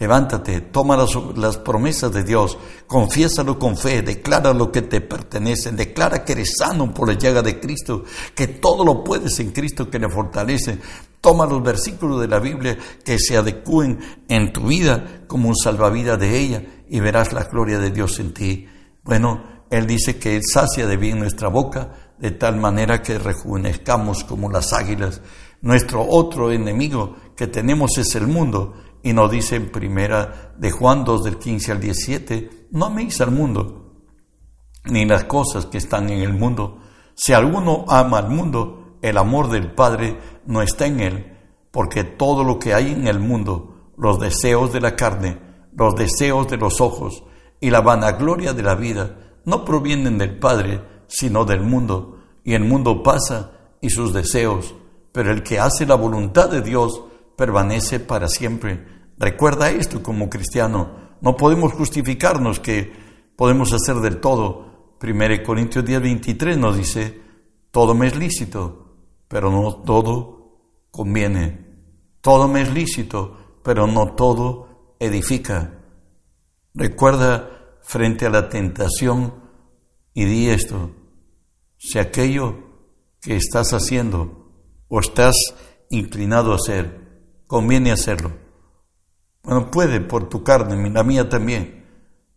Levántate, 0.00 0.62
toma 0.62 0.96
las, 0.96 1.58
promesas 1.58 2.10
de 2.10 2.24
Dios, 2.24 2.56
confiésalo 2.86 3.58
con 3.58 3.76
fe, 3.76 4.00
declara 4.00 4.54
lo 4.54 4.72
que 4.72 4.80
te 4.80 5.02
pertenece, 5.02 5.72
declara 5.72 6.24
que 6.24 6.32
eres 6.32 6.54
sano 6.58 6.94
por 6.94 7.06
la 7.06 7.18
llaga 7.18 7.42
de 7.42 7.60
Cristo, 7.60 8.04
que 8.34 8.46
todo 8.46 8.82
lo 8.82 9.04
puedes 9.04 9.38
en 9.40 9.50
Cristo 9.50 9.90
que 9.90 9.98
le 9.98 10.08
fortalece. 10.08 10.78
Toma 11.20 11.44
los 11.44 11.62
versículos 11.62 12.18
de 12.18 12.28
la 12.28 12.38
Biblia 12.38 12.78
que 13.04 13.18
se 13.18 13.36
adecúen 13.36 13.98
en 14.26 14.54
tu 14.54 14.68
vida 14.68 15.24
como 15.26 15.50
un 15.50 15.56
salvavidas 15.56 16.18
de 16.18 16.38
ella 16.38 16.62
y 16.88 16.98
verás 17.00 17.34
la 17.34 17.44
gloria 17.44 17.78
de 17.78 17.90
Dios 17.90 18.18
en 18.20 18.32
ti. 18.32 18.66
Bueno, 19.04 19.66
Él 19.68 19.86
dice 19.86 20.18
que 20.18 20.34
Él 20.34 20.42
sacia 20.50 20.86
de 20.86 20.96
bien 20.96 21.18
nuestra 21.18 21.48
boca 21.48 22.14
de 22.18 22.30
tal 22.30 22.56
manera 22.56 23.02
que 23.02 23.18
rejuvenezcamos 23.18 24.24
como 24.24 24.50
las 24.50 24.72
águilas. 24.72 25.20
Nuestro 25.60 26.06
otro 26.08 26.50
enemigo 26.50 27.16
que 27.36 27.48
tenemos 27.48 27.98
es 27.98 28.14
el 28.14 28.26
mundo 28.26 28.72
y 29.02 29.12
nos 29.12 29.30
dice 29.30 29.56
en 29.56 29.70
primera 29.70 30.52
de 30.56 30.70
Juan 30.70 31.04
2 31.04 31.24
del 31.24 31.38
15 31.38 31.72
al 31.72 31.80
17, 31.80 32.68
no 32.72 32.86
améis 32.86 33.20
al 33.20 33.30
mundo, 33.30 33.94
ni 34.84 35.04
las 35.04 35.24
cosas 35.24 35.66
que 35.66 35.78
están 35.78 36.10
en 36.10 36.20
el 36.20 36.32
mundo. 36.32 36.78
Si 37.14 37.32
alguno 37.32 37.84
ama 37.88 38.18
al 38.18 38.28
mundo, 38.30 38.98
el 39.02 39.16
amor 39.16 39.48
del 39.48 39.72
Padre 39.72 40.18
no 40.46 40.62
está 40.62 40.86
en 40.86 41.00
él, 41.00 41.38
porque 41.70 42.04
todo 42.04 42.44
lo 42.44 42.58
que 42.58 42.74
hay 42.74 42.92
en 42.92 43.06
el 43.06 43.20
mundo, 43.20 43.92
los 43.96 44.18
deseos 44.18 44.72
de 44.72 44.80
la 44.80 44.96
carne, 44.96 45.38
los 45.72 45.94
deseos 45.94 46.48
de 46.48 46.56
los 46.56 46.80
ojos 46.80 47.22
y 47.60 47.70
la 47.70 47.80
vanagloria 47.80 48.52
de 48.52 48.62
la 48.62 48.74
vida, 48.74 49.16
no 49.44 49.64
provienen 49.64 50.18
del 50.18 50.38
Padre, 50.38 50.82
sino 51.06 51.44
del 51.44 51.60
mundo. 51.60 52.18
Y 52.44 52.54
el 52.54 52.64
mundo 52.64 53.02
pasa 53.02 53.52
y 53.80 53.90
sus 53.90 54.12
deseos, 54.12 54.74
pero 55.12 55.30
el 55.30 55.42
que 55.42 55.58
hace 55.58 55.86
la 55.86 55.94
voluntad 55.94 56.50
de 56.50 56.62
Dios, 56.62 57.02
permanece 57.40 58.00
para 58.00 58.28
siempre. 58.28 58.86
Recuerda 59.16 59.70
esto 59.70 60.02
como 60.02 60.28
cristiano. 60.28 61.16
No 61.22 61.38
podemos 61.38 61.72
justificarnos 61.72 62.60
que 62.60 62.92
podemos 63.34 63.72
hacer 63.72 63.96
del 63.96 64.20
todo. 64.20 64.98
1 65.02 65.42
Corintios 65.42 65.82
10, 65.82 66.02
23 66.02 66.58
nos 66.58 66.76
dice, 66.76 67.18
todo 67.70 67.94
me 67.94 68.08
es 68.08 68.16
lícito, 68.16 68.94
pero 69.26 69.50
no 69.50 69.76
todo 69.76 70.84
conviene. 70.90 71.64
Todo 72.20 72.46
me 72.46 72.60
es 72.60 72.74
lícito, 72.74 73.38
pero 73.64 73.86
no 73.86 74.12
todo 74.12 74.96
edifica. 75.00 75.78
Recuerda 76.74 77.78
frente 77.80 78.26
a 78.26 78.30
la 78.30 78.50
tentación 78.50 79.32
y 80.12 80.26
di 80.26 80.50
esto, 80.50 80.90
si 81.78 81.98
aquello 81.98 82.58
que 83.22 83.36
estás 83.36 83.72
haciendo 83.72 84.52
o 84.88 85.00
estás 85.00 85.36
inclinado 85.88 86.52
a 86.52 86.56
hacer 86.56 87.08
conviene 87.50 87.90
hacerlo. 87.90 88.30
Bueno, 89.42 89.72
puede 89.72 90.00
por 90.00 90.28
tu 90.28 90.44
carne, 90.44 90.88
la 90.88 91.02
mía 91.02 91.28
también. 91.28 91.84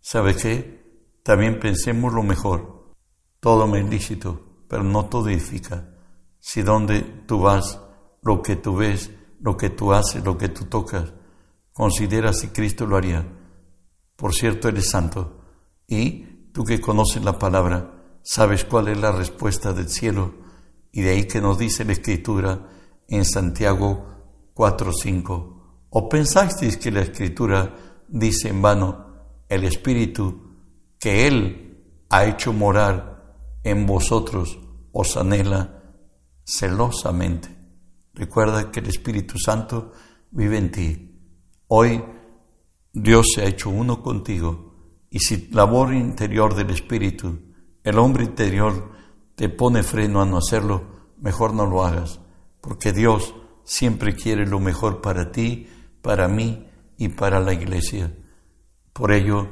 ¿Sabe 0.02 0.36
qué? 0.36 1.20
También 1.22 1.60
pensemos 1.60 2.12
lo 2.12 2.24
mejor. 2.24 2.96
Todo 3.40 3.68
me 3.68 3.82
es 3.82 3.88
lícito, 3.88 4.64
pero 4.68 4.84
no 4.84 5.06
todo 5.06 5.30
edifica. 5.30 5.88
Si 6.40 6.64
donde 6.64 7.02
tú 7.28 7.42
vas, 7.42 7.80
lo 8.24 8.42
que 8.42 8.56
tú 8.56 8.78
ves, 8.78 9.12
lo 9.40 9.56
que 9.56 9.70
tú 9.70 9.94
haces, 9.94 10.24
lo 10.24 10.36
que 10.36 10.50
tú 10.50 10.66
tocas, 10.66 11.14
considera 11.74 12.34
si 12.34 12.48
Cristo 12.48 12.88
lo 12.88 12.98
haría. 12.98 13.24
Por 14.16 14.34
cierto, 14.34 14.68
eres 14.68 14.90
santo. 14.90 15.42
Y 15.86 16.50
tú 16.54 16.64
que 16.64 16.82
conoces 16.82 17.24
la 17.24 17.38
palabra, 17.38 18.18
sabes 18.24 18.66
cuál 18.66 18.88
es 18.88 18.98
la 18.98 19.12
respuesta 19.12 19.74
del 19.74 19.90
cielo. 19.90 20.34
Y 20.92 21.02
de 21.02 21.12
ahí 21.12 21.26
que 21.26 21.40
nos 21.40 21.60
dice 21.60 21.86
la 21.86 21.94
Escritura 21.94 22.68
en 23.08 23.26
Santiago 23.26 24.13
4.5. 24.54 25.62
¿O 25.90 26.10
pensasteis 26.10 26.78
que 26.78 26.92
la 26.92 27.02
Escritura 27.02 27.76
dice 28.08 28.50
en 28.50 28.62
vano, 28.62 29.06
el 29.48 29.64
Espíritu 29.64 30.56
que 31.00 31.28
Él 31.28 32.06
ha 32.10 32.26
hecho 32.26 32.54
morar 32.54 33.60
en 33.64 33.86
vosotros 33.86 34.60
os 34.92 35.18
anhela 35.18 35.84
celosamente? 36.44 37.50
Recuerda 38.14 38.72
que 38.72 38.80
el 38.80 38.88
Espíritu 38.88 39.38
Santo 39.38 39.92
vive 40.32 40.58
en 40.58 40.72
ti. 40.72 41.20
Hoy 41.68 42.04
Dios 42.92 43.28
se 43.34 43.42
ha 43.42 43.46
hecho 43.46 43.70
uno 43.70 44.02
contigo 44.04 44.74
y 45.10 45.20
si 45.20 45.50
labor 45.52 45.94
interior 45.94 46.56
del 46.56 46.72
Espíritu, 46.72 47.40
el 47.84 48.00
hombre 48.00 48.24
interior 48.24 48.92
te 49.36 49.50
pone 49.50 49.84
freno 49.84 50.22
a 50.22 50.26
no 50.26 50.38
hacerlo, 50.38 51.12
mejor 51.18 51.54
no 51.54 51.66
lo 51.66 51.84
hagas, 51.84 52.20
porque 52.62 52.94
Dios 52.94 53.34
siempre 53.64 54.16
quiere 54.16 54.46
lo 54.46 54.60
mejor 54.60 55.02
para 55.02 55.32
ti, 55.32 55.68
para 56.02 56.28
mí 56.28 56.68
y 56.98 57.10
para 57.10 57.40
la 57.40 57.54
iglesia. 57.54 58.16
Por 58.92 59.12
ello, 59.12 59.48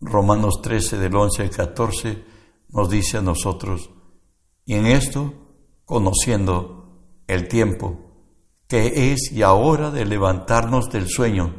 Romanos 0.00 0.60
13 0.62 0.98
del 0.98 1.14
11 1.14 1.42
al 1.42 1.50
14 1.50 2.24
nos 2.70 2.88
dice 2.88 3.18
a 3.18 3.22
nosotros, 3.22 3.90
y 4.64 4.74
en 4.74 4.86
esto, 4.86 5.34
conociendo 5.84 7.00
el 7.26 7.48
tiempo, 7.48 7.98
que 8.66 9.12
es 9.12 9.30
y 9.32 9.42
ahora 9.42 9.90
de 9.90 10.04
levantarnos 10.04 10.90
del 10.90 11.08
sueño, 11.08 11.54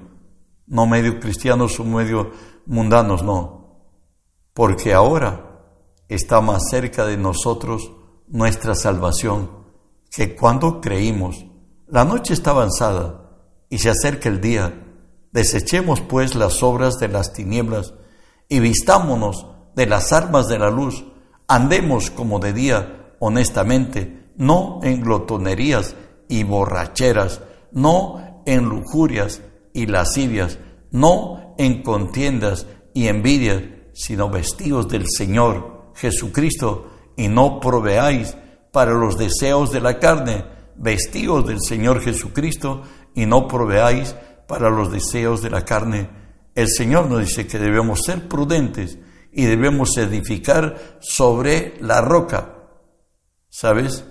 no 0.67 0.87
medio 0.87 1.19
cristianos 1.19 1.79
o 1.79 1.83
medio 1.83 2.31
mundanos, 2.65 3.23
no, 3.23 3.77
porque 4.53 4.93
ahora 4.93 5.53
está 6.07 6.41
más 6.41 6.63
cerca 6.69 7.05
de 7.05 7.17
nosotros 7.17 7.91
nuestra 8.27 8.75
salvación 8.75 9.49
que 10.11 10.35
cuando 10.35 10.79
creímos. 10.79 11.45
La 11.87 12.05
noche 12.05 12.33
está 12.33 12.51
avanzada 12.51 13.29
y 13.69 13.79
se 13.79 13.89
acerca 13.89 14.29
el 14.29 14.39
día. 14.39 14.73
Desechemos 15.31 15.99
pues 15.99 16.33
las 16.33 16.63
obras 16.63 16.97
de 16.97 17.09
las 17.09 17.33
tinieblas 17.33 17.93
y 18.47 18.59
vistámonos 18.59 19.47
de 19.75 19.85
las 19.85 20.13
armas 20.13 20.47
de 20.47 20.59
la 20.59 20.69
luz. 20.69 21.03
Andemos 21.47 22.09
como 22.09 22.39
de 22.39 22.53
día, 22.53 23.15
honestamente, 23.19 24.31
no 24.37 24.79
en 24.83 25.01
glotonerías 25.01 25.95
y 26.29 26.43
borracheras, 26.43 27.41
no 27.71 28.43
en 28.45 28.65
lujurias 28.65 29.41
y 29.73 29.85
lascivias, 29.87 30.59
no 30.91 31.53
en 31.57 31.83
contiendas 31.83 32.65
y 32.93 33.07
envidias, 33.07 33.61
sino 33.93 34.29
vestidos 34.29 34.87
del 34.87 35.05
Señor 35.07 35.91
Jesucristo, 35.95 36.89
y 37.15 37.27
no 37.27 37.59
proveáis 37.59 38.35
para 38.71 38.93
los 38.93 39.17
deseos 39.17 39.71
de 39.71 39.81
la 39.81 39.99
carne, 39.99 40.45
vestidos 40.75 41.47
del 41.47 41.61
Señor 41.61 42.01
Jesucristo, 42.01 42.83
y 43.15 43.25
no 43.25 43.47
proveáis 43.47 44.15
para 44.47 44.69
los 44.69 44.91
deseos 44.91 45.41
de 45.41 45.49
la 45.49 45.65
carne. 45.65 46.09
El 46.55 46.67
Señor 46.67 47.09
nos 47.09 47.21
dice 47.21 47.47
que 47.47 47.59
debemos 47.59 48.01
ser 48.03 48.27
prudentes 48.27 48.97
y 49.31 49.45
debemos 49.45 49.97
edificar 49.97 50.97
sobre 50.99 51.75
la 51.79 52.01
roca. 52.01 52.53
¿Sabes? 53.49 54.05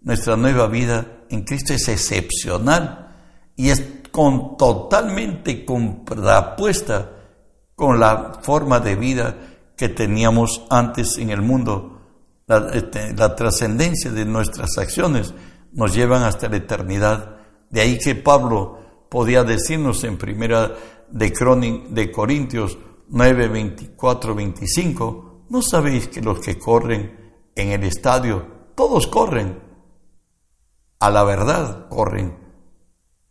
Nuestra 0.00 0.36
nueva 0.36 0.68
vida 0.68 1.24
en 1.30 1.42
Cristo 1.42 1.74
es 1.74 1.88
excepcional 1.88 3.16
y 3.56 3.70
es 3.70 3.82
con, 4.10 4.56
totalmente 4.56 5.64
contrapuesta 5.64 7.10
con 7.74 7.98
la 7.98 8.40
forma 8.42 8.80
de 8.80 8.96
vida 8.96 9.36
que 9.76 9.88
teníamos 9.88 10.62
antes 10.70 11.18
en 11.18 11.30
el 11.30 11.42
mundo. 11.42 11.94
La, 12.46 12.70
este, 12.72 13.14
la 13.14 13.34
trascendencia 13.36 14.10
de 14.10 14.24
nuestras 14.24 14.78
acciones 14.78 15.34
nos 15.78 15.94
llevan 15.94 16.24
hasta 16.24 16.48
la 16.48 16.56
eternidad. 16.56 17.36
De 17.70 17.80
ahí 17.80 17.98
que 17.98 18.16
Pablo 18.16 19.06
podía 19.08 19.44
decirnos 19.44 20.02
en 20.02 20.18
primera 20.18 20.74
de, 21.08 22.10
Corintios 22.10 22.76
9, 23.06 23.46
24, 23.46 24.34
25, 24.34 25.44
¿no 25.48 25.62
sabéis 25.62 26.08
que 26.08 26.20
los 26.20 26.40
que 26.40 26.58
corren 26.58 27.44
en 27.54 27.70
el 27.70 27.84
estadio, 27.84 28.72
todos 28.74 29.06
corren? 29.06 29.62
A 30.98 31.10
la 31.10 31.22
verdad 31.22 31.88
corren, 31.88 32.36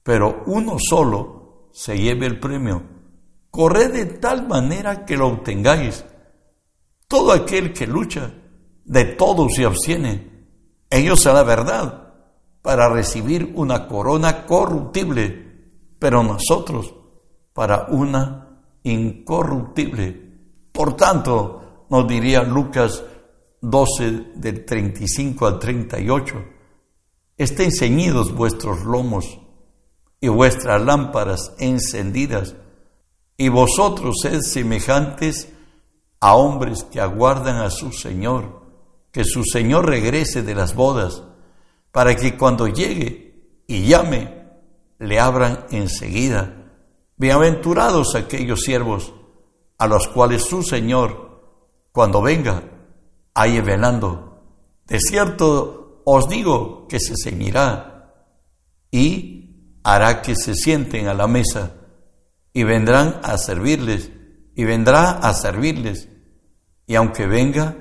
pero 0.01 0.44
uno 0.46 0.77
solo 0.80 1.70
se 1.74 2.00
lleve 2.00 2.27
el 2.27 2.39
premio. 2.39 2.82
Corred 3.51 3.92
de 3.92 4.06
tal 4.06 4.48
manera 4.48 5.04
que 5.04 5.18
lo 5.18 5.27
obtengáis. 5.27 6.05
Todo 7.10 7.33
aquel 7.33 7.74
que 7.74 7.86
lucha, 7.86 8.33
de 8.86 9.03
todo 9.03 9.50
se 9.50 9.66
abstiene. 9.66 10.48
Ellos 10.90 11.27
a 11.27 11.33
la 11.33 11.44
verdad 11.44 12.06
para 12.68 12.90
recibir 12.90 13.53
una 13.56 13.88
corona 13.88 14.46
corruptible, 14.46 15.94
pero 15.98 16.22
nosotros 16.22 16.94
para 17.53 17.86
una 17.92 18.60
incorruptible. 18.84 20.34
Por 20.74 20.98
tanto, 20.98 21.86
nos 21.90 22.06
diría 22.10 22.44
Lucas 22.44 23.01
12 23.62 24.34
del 24.36 24.66
35 24.66 25.48
al 25.48 25.60
38, 25.60 26.36
estén 27.38 27.72
ceñidos 27.72 28.36
vuestros 28.36 28.84
lomos 28.84 29.40
y 30.20 30.27
vuestras 30.27 30.82
lámparas 30.82 31.53
encendidas, 31.60 32.53
y 33.38 33.48
vosotros 33.48 34.18
sed 34.22 34.42
semejantes 34.42 35.53
a 36.20 36.36
hombres 36.36 36.84
que 36.84 37.00
aguardan 37.00 37.62
a 37.62 37.70
su 37.70 37.94
Señor, 37.94 38.62
que 39.14 39.24
su 39.24 39.46
Señor 39.46 39.86
regrese 39.86 40.44
de 40.44 40.53
las 40.53 40.75
bodas 40.75 41.24
para 41.98 42.16
que 42.16 42.38
cuando 42.38 42.68
llegue 42.68 43.64
y 43.66 43.88
llame, 43.88 44.31
le 45.00 45.20
abran 45.20 45.66
enseguida. 45.72 46.70
Bienaventurados 47.16 48.14
aquellos 48.14 48.62
siervos 48.62 49.16
a 49.79 49.88
los 49.88 50.07
cuales 50.07 50.44
su 50.44 50.62
Señor, 50.62 51.42
cuando 51.92 52.22
venga, 52.22 52.62
halle 53.33 53.62
velando. 53.62 54.44
De 54.86 55.00
cierto 55.00 56.03
os 56.05 56.29
digo 56.29 56.88
que 56.88 57.00
se 57.00 57.16
ceñirá 57.18 58.14
y 58.92 59.79
hará 59.83 60.22
que 60.22 60.36
se 60.36 60.53
sienten 60.53 61.07
a 61.07 61.16
la 61.16 61.25
mesa 61.25 61.77
y 62.53 62.64
vendrán 62.64 63.22
a 63.24 63.40
servirles 63.40 64.12
y 64.55 64.66
vendrá 64.66 65.14
a 65.14 65.33
servirles. 65.33 66.10
Y 66.86 66.94
aunque 66.94 67.25
venga 67.25 67.75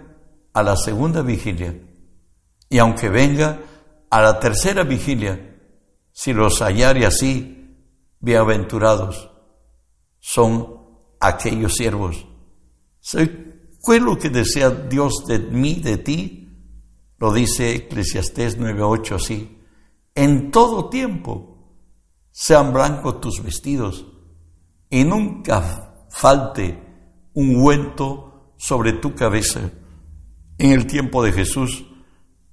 a 0.55 0.62
la 0.62 0.74
segunda 0.74 1.20
vigilia, 1.20 1.79
y 2.70 2.79
aunque 2.79 3.11
venga 3.11 3.61
a 4.16 4.22
la 4.22 4.40
tercera 4.40 4.83
vigilia, 4.83 5.59
si 6.11 6.33
los 6.33 6.62
hallare 6.62 7.05
así, 7.05 7.76
bienaventurados 8.18 9.31
son 10.18 10.74
aquellos 11.20 11.74
siervos. 11.74 12.26
¿Qué 13.12 13.96
es 13.96 14.00
lo 14.00 14.16
que 14.16 14.31
desea 14.31 14.70
Dios 14.70 15.26
de 15.26 15.38
mí, 15.38 15.74
de 15.74 15.98
ti? 15.98 16.48
Lo 17.18 17.31
dice 17.31 17.74
Eclesiastés 17.74 18.59
9:8 18.59 19.16
así. 19.16 19.59
En 20.14 20.50
todo 20.50 20.88
tiempo 20.88 21.76
sean 22.31 22.72
blancos 22.72 23.20
tus 23.20 23.42
vestidos 23.42 24.07
y 24.88 25.05
nunca 25.05 26.07
falte 26.09 26.83
un 27.35 27.57
ungüento 27.57 28.55
sobre 28.57 28.94
tu 28.94 29.14
cabeza. 29.14 29.72
En 30.57 30.70
el 30.70 30.87
tiempo 30.87 31.22
de 31.22 31.33
Jesús 31.33 31.85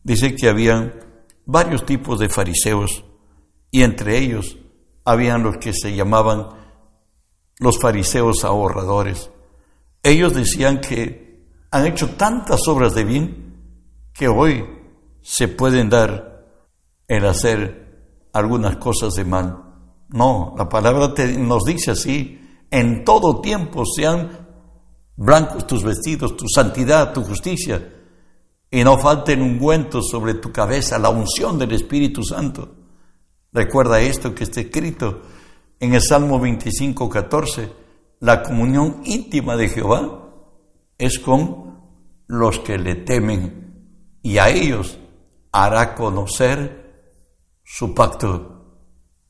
dice 0.04 0.36
que 0.36 0.50
habían 0.50 1.13
varios 1.46 1.86
tipos 1.86 2.20
de 2.20 2.30
fariseos 2.30 3.04
y 3.72 3.84
entre 3.84 4.18
ellos 4.18 4.58
habían 5.06 5.44
los 5.44 5.58
que 5.58 5.74
se 5.74 5.96
llamaban 5.96 6.50
los 7.60 7.80
fariseos 7.80 8.44
ahorradores. 8.44 9.30
Ellos 10.02 10.34
decían 10.34 10.80
que 10.80 11.48
han 11.72 11.88
hecho 11.88 12.12
tantas 12.12 12.68
obras 12.68 12.94
de 12.94 13.04
bien 13.04 13.44
que 14.14 14.28
hoy 14.28 14.66
se 15.22 15.48
pueden 15.48 15.90
dar 15.90 16.46
el 17.08 17.26
hacer 17.26 18.30
algunas 18.34 18.78
cosas 18.78 19.14
de 19.14 19.26
mal. 19.26 19.64
No, 20.10 20.54
la 20.58 20.70
palabra 20.70 21.14
nos 21.38 21.64
dice 21.64 21.92
así, 21.92 22.40
en 22.70 23.04
todo 23.04 23.42
tiempo 23.42 23.84
sean 23.86 24.48
blancos 25.16 25.66
tus 25.66 25.84
vestidos, 25.84 26.36
tu 26.36 26.48
santidad, 26.48 27.14
tu 27.14 27.24
justicia, 27.24 28.03
y 28.74 28.84
no 28.84 28.98
falte 28.98 29.36
un 29.36 29.44
ungüento 29.44 30.02
sobre 30.02 30.34
tu 30.34 30.52
cabeza, 30.52 30.98
la 30.98 31.10
unción 31.10 31.60
del 31.60 31.74
Espíritu 31.74 32.24
Santo. 32.24 32.74
Recuerda 33.52 34.02
esto 34.02 34.34
que 34.34 34.46
está 34.46 34.62
escrito 34.62 35.22
en 35.80 35.94
el 35.94 36.02
Salmo 36.02 36.40
25, 36.40 37.08
14. 37.08 37.70
La 38.22 38.42
comunión 38.42 39.02
íntima 39.06 39.56
de 39.56 39.70
Jehová 39.70 40.28
es 40.98 41.20
con 41.20 41.84
los 42.26 42.62
que 42.62 42.80
le 42.80 42.96
temen 42.96 44.18
y 44.24 44.40
a 44.40 44.50
ellos 44.50 44.98
hará 45.52 45.94
conocer 45.94 47.14
su 47.64 47.94
pacto. 47.94 48.80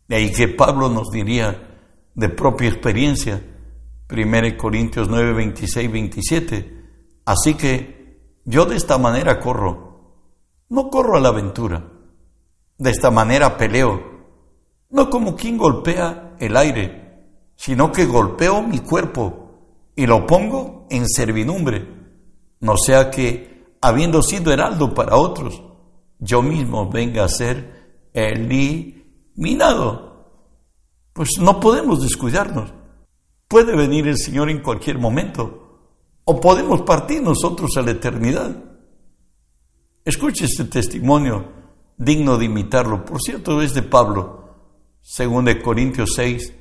De 0.07 0.15
ahí 0.15 0.31
que 0.31 0.47
Pablo 0.47 0.87
nos 0.87 1.11
diría 1.11 1.81
de 2.15 2.29
propia 2.29 2.69
experiencia, 2.69 3.43
1 4.09 4.57
Corintios 4.57 5.09
9, 5.09 5.33
26, 5.33 5.91
27. 5.91 6.83
Así 7.25 7.55
que 7.55 8.02
yo 8.45 8.65
de 8.65 8.75
esta 8.75 8.97
manera 8.97 9.39
corro, 9.39 9.93
no 10.69 10.89
corro 10.89 11.17
a 11.17 11.19
la 11.19 11.29
aventura, 11.29 11.83
de 12.77 12.89
esta 12.89 13.11
manera 13.11 13.57
peleo, 13.57 14.01
no 14.89 15.09
como 15.09 15.35
quien 15.35 15.57
golpea 15.57 16.35
el 16.39 16.57
aire, 16.57 17.51
sino 17.55 17.91
que 17.91 18.05
golpeo 18.05 18.61
mi 18.61 18.79
cuerpo 18.79 19.91
y 19.95 20.05
lo 20.05 20.25
pongo 20.25 20.87
en 20.89 21.07
servidumbre, 21.07 21.87
no 22.59 22.77
sea 22.77 23.09
que, 23.09 23.65
habiendo 23.81 24.21
sido 24.21 24.51
heraldo 24.51 24.93
para 24.93 25.15
otros, 25.15 25.61
yo 26.19 26.41
mismo 26.41 26.89
venga 26.89 27.23
a 27.23 27.29
ser 27.29 28.09
eliminado. 28.13 30.13
Pues 31.13 31.29
no 31.39 31.59
podemos 31.59 32.01
descuidarnos. 32.01 32.73
Puede 33.47 33.75
venir 33.75 34.07
el 34.07 34.17
Señor 34.17 34.49
en 34.49 34.61
cualquier 34.61 34.97
momento 34.97 35.62
o 36.25 36.39
podemos 36.39 36.81
partir 36.81 37.21
nosotros 37.21 37.71
a 37.77 37.81
la 37.81 37.91
eternidad. 37.91 38.55
Escuche 40.05 40.45
este 40.45 40.65
testimonio 40.65 41.51
digno 41.97 42.37
de 42.37 42.45
imitarlo. 42.45 43.05
Por 43.05 43.21
cierto, 43.21 43.61
es 43.61 43.73
de 43.73 43.83
Pablo, 43.83 44.55
según 45.01 45.45
de 45.45 45.61
Corintios 45.61 46.11
6, 46.15 46.53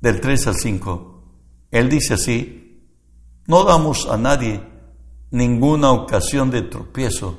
del 0.00 0.20
3 0.20 0.46
al 0.46 0.54
5. 0.54 1.24
Él 1.70 1.88
dice 1.88 2.14
así, 2.14 2.60
no 3.46 3.64
damos 3.64 4.06
a 4.06 4.16
nadie 4.16 4.62
ninguna 5.30 5.92
ocasión 5.92 6.50
de 6.50 6.62
tropiezo 6.62 7.38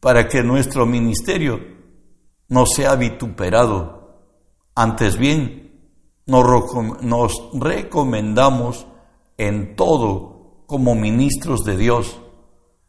para 0.00 0.28
que 0.28 0.42
nuestro 0.42 0.86
ministerio 0.86 1.60
no 2.48 2.66
sea 2.66 2.94
vituperado. 2.96 4.20
Antes 4.74 5.16
bien, 5.16 5.64
nos 6.26 7.50
recomendamos 7.54 8.86
en 9.36 9.76
todo 9.76 10.33
como 10.66 10.94
ministros 10.94 11.64
de 11.64 11.76
Dios, 11.76 12.20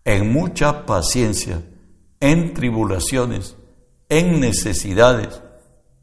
en 0.03 0.31
mucha 0.31 0.85
paciencia, 0.85 1.63
en 2.19 2.53
tribulaciones, 2.53 3.57
en 4.09 4.39
necesidades, 4.39 5.41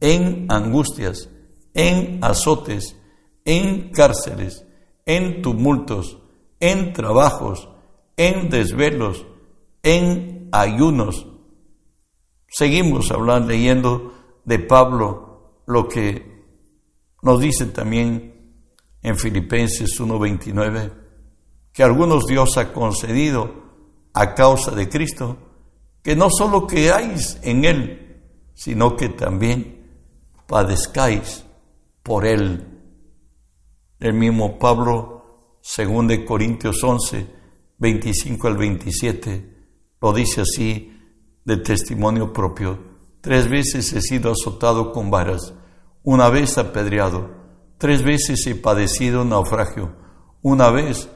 en 0.00 0.46
angustias, 0.48 1.28
en 1.74 2.18
azotes, 2.22 2.96
en 3.44 3.90
cárceles, 3.90 4.64
en 5.06 5.42
tumultos, 5.42 6.18
en 6.60 6.92
trabajos, 6.92 7.68
en 8.16 8.50
desvelos, 8.50 9.26
en 9.82 10.48
ayunos. 10.52 11.26
Seguimos 12.48 13.10
hablando, 13.10 13.48
leyendo 13.48 14.12
de 14.44 14.58
Pablo 14.58 15.62
lo 15.66 15.88
que 15.88 16.44
nos 17.22 17.40
dice 17.40 17.66
también 17.66 18.32
en 19.02 19.16
Filipenses 19.16 19.98
1:29, 19.98 21.01
que 21.72 21.82
algunos 21.82 22.26
Dios 22.26 22.56
ha 22.56 22.72
concedido 22.72 23.62
a 24.12 24.34
causa 24.34 24.72
de 24.72 24.88
Cristo, 24.88 25.36
que 26.02 26.14
no 26.16 26.28
solo 26.30 26.66
creáis 26.66 27.38
en 27.42 27.64
Él, 27.64 28.22
sino 28.54 28.96
que 28.96 29.08
también 29.08 29.82
padezcáis 30.46 31.44
por 32.02 32.26
Él. 32.26 32.66
El 33.98 34.14
mismo 34.14 34.58
Pablo, 34.58 35.58
según 35.62 36.08
de 36.08 36.24
Corintios 36.24 36.82
11, 36.82 37.26
25 37.78 38.48
al 38.48 38.56
27, 38.56 39.52
lo 40.00 40.12
dice 40.12 40.42
así 40.42 40.92
de 41.44 41.56
testimonio 41.58 42.32
propio. 42.32 42.78
Tres 43.20 43.48
veces 43.48 43.92
he 43.92 44.00
sido 44.00 44.32
azotado 44.32 44.92
con 44.92 45.10
varas, 45.10 45.54
una 46.02 46.28
vez 46.28 46.58
apedreado, 46.58 47.30
tres 47.78 48.02
veces 48.02 48.44
he 48.46 48.56
padecido 48.56 49.24
naufragio, 49.24 49.94
una 50.42 50.70
vez, 50.70 51.08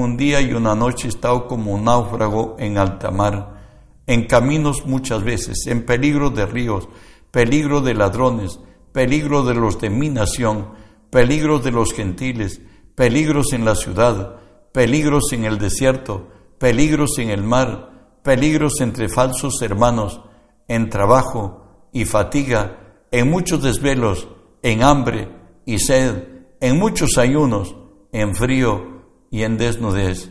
un 0.00 0.16
día 0.16 0.40
y 0.40 0.52
una 0.52 0.74
noche 0.74 1.06
he 1.06 1.10
estado 1.10 1.46
como 1.46 1.72
un 1.72 1.84
náufrago 1.84 2.56
en 2.58 2.78
alta 2.78 3.12
mar, 3.12 3.60
en 4.08 4.26
caminos 4.26 4.86
muchas 4.86 5.22
veces, 5.22 5.68
en 5.68 5.86
peligro 5.86 6.30
de 6.30 6.46
ríos, 6.46 6.88
peligro 7.30 7.80
de 7.80 7.94
ladrones, 7.94 8.58
peligro 8.92 9.44
de 9.44 9.54
los 9.54 9.80
de 9.80 9.90
mi 9.90 10.08
nación, 10.08 10.70
peligros 11.10 11.62
de 11.62 11.70
los 11.70 11.92
gentiles, 11.92 12.60
peligros 12.96 13.52
en 13.52 13.64
la 13.64 13.76
ciudad, 13.76 14.40
peligros 14.72 15.32
en 15.32 15.44
el 15.44 15.58
desierto, 15.58 16.28
peligros 16.58 17.18
en 17.18 17.30
el 17.30 17.44
mar, 17.44 18.18
peligros 18.24 18.80
entre 18.80 19.08
falsos 19.08 19.62
hermanos, 19.62 20.20
en 20.66 20.90
trabajo 20.90 21.88
y 21.92 22.04
fatiga, 22.04 22.96
en 23.12 23.30
muchos 23.30 23.62
desvelos, 23.62 24.26
en 24.60 24.82
hambre 24.82 25.28
y 25.64 25.78
sed, 25.78 26.24
en 26.60 26.80
muchos 26.80 27.16
ayunos, 27.16 27.76
en 28.10 28.34
frío 28.34 28.93
y 29.34 29.42
en 29.42 29.56
desnudez. 29.58 30.30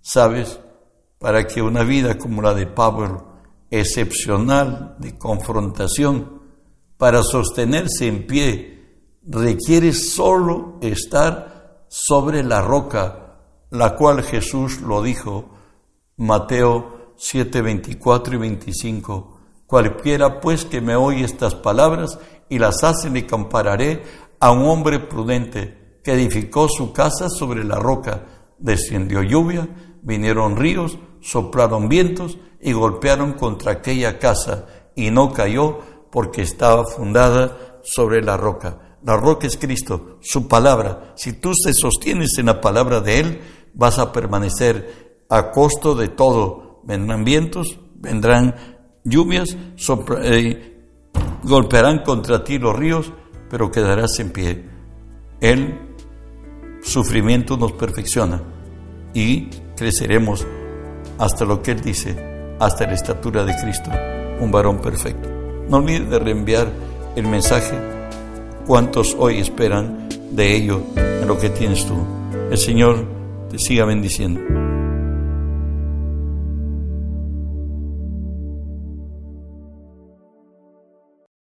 ¿Sabes? 0.00 0.60
Para 1.18 1.48
que 1.48 1.62
una 1.62 1.82
vida 1.82 2.16
como 2.16 2.42
la 2.42 2.54
de 2.54 2.68
Pablo, 2.68 3.26
excepcional 3.72 4.94
de 5.00 5.18
confrontación, 5.18 6.42
para 6.96 7.24
sostenerse 7.24 8.06
en 8.06 8.24
pie 8.24 9.18
requiere 9.26 9.92
solo 9.92 10.78
estar 10.80 11.86
sobre 11.88 12.44
la 12.44 12.62
roca, 12.62 13.40
la 13.70 13.96
cual 13.96 14.22
Jesús 14.22 14.80
lo 14.80 15.02
dijo, 15.02 15.50
Mateo 16.16 17.14
7, 17.16 17.62
24 17.62 18.36
y 18.36 18.38
25. 18.38 19.40
Cualquiera 19.66 20.38
pues 20.40 20.64
que 20.64 20.80
me 20.80 20.94
oye 20.94 21.24
estas 21.24 21.56
palabras 21.56 22.16
y 22.48 22.60
las 22.60 22.84
hace, 22.84 23.10
le 23.10 23.26
compararé 23.26 24.04
a 24.38 24.52
un 24.52 24.66
hombre 24.66 25.00
prudente 25.00 25.98
que 26.04 26.12
edificó 26.12 26.68
su 26.68 26.92
casa 26.92 27.28
sobre 27.28 27.64
la 27.64 27.80
roca. 27.80 28.35
Descendió 28.58 29.22
lluvia, 29.22 29.68
vinieron 30.02 30.56
ríos, 30.56 30.98
soplaron 31.20 31.88
vientos 31.88 32.38
y 32.60 32.72
golpearon 32.72 33.34
contra 33.34 33.72
aquella 33.72 34.18
casa 34.18 34.66
y 34.94 35.10
no 35.10 35.32
cayó 35.32 35.80
porque 36.10 36.42
estaba 36.42 36.84
fundada 36.84 37.80
sobre 37.82 38.22
la 38.22 38.36
roca. 38.36 38.98
La 39.02 39.16
roca 39.16 39.46
es 39.46 39.56
Cristo, 39.56 40.18
su 40.20 40.48
palabra. 40.48 41.12
Si 41.16 41.34
tú 41.34 41.52
te 41.52 41.72
sostienes 41.72 42.38
en 42.38 42.46
la 42.46 42.60
palabra 42.60 43.00
de 43.00 43.20
Él, 43.20 43.40
vas 43.74 43.98
a 43.98 44.12
permanecer 44.12 45.24
a 45.28 45.50
costo 45.50 45.94
de 45.94 46.08
todo. 46.08 46.80
Vendrán 46.84 47.24
vientos, 47.24 47.78
vendrán 47.94 48.56
lluvias, 49.04 49.56
eh, 50.22 50.88
golpearán 51.44 52.02
contra 52.02 52.42
ti 52.42 52.58
los 52.58 52.76
ríos, 52.76 53.12
pero 53.48 53.70
quedarás 53.70 54.18
en 54.18 54.30
pie. 54.30 54.68
El 55.40 55.85
sufrimiento 56.86 57.56
nos 57.56 57.72
perfecciona 57.72 58.40
y 59.12 59.48
creceremos 59.76 60.46
hasta 61.18 61.44
lo 61.44 61.60
que 61.60 61.72
Él 61.72 61.80
dice, 61.80 62.16
hasta 62.60 62.86
la 62.86 62.94
estatura 62.94 63.44
de 63.44 63.56
Cristo, 63.56 63.90
un 64.40 64.50
varón 64.50 64.80
perfecto. 64.80 65.28
No 65.68 65.78
olvides 65.78 66.08
de 66.08 66.18
reenviar 66.18 66.70
el 67.16 67.26
mensaje. 67.26 67.76
¿Cuántos 68.66 69.16
hoy 69.18 69.40
esperan 69.40 70.08
de 70.30 70.54
ello 70.54 70.80
en 70.96 71.26
lo 71.26 71.38
que 71.38 71.50
tienes 71.50 71.84
tú? 71.86 71.96
El 72.50 72.58
Señor 72.58 73.04
te 73.50 73.58
siga 73.58 73.84
bendiciendo. 73.84 74.55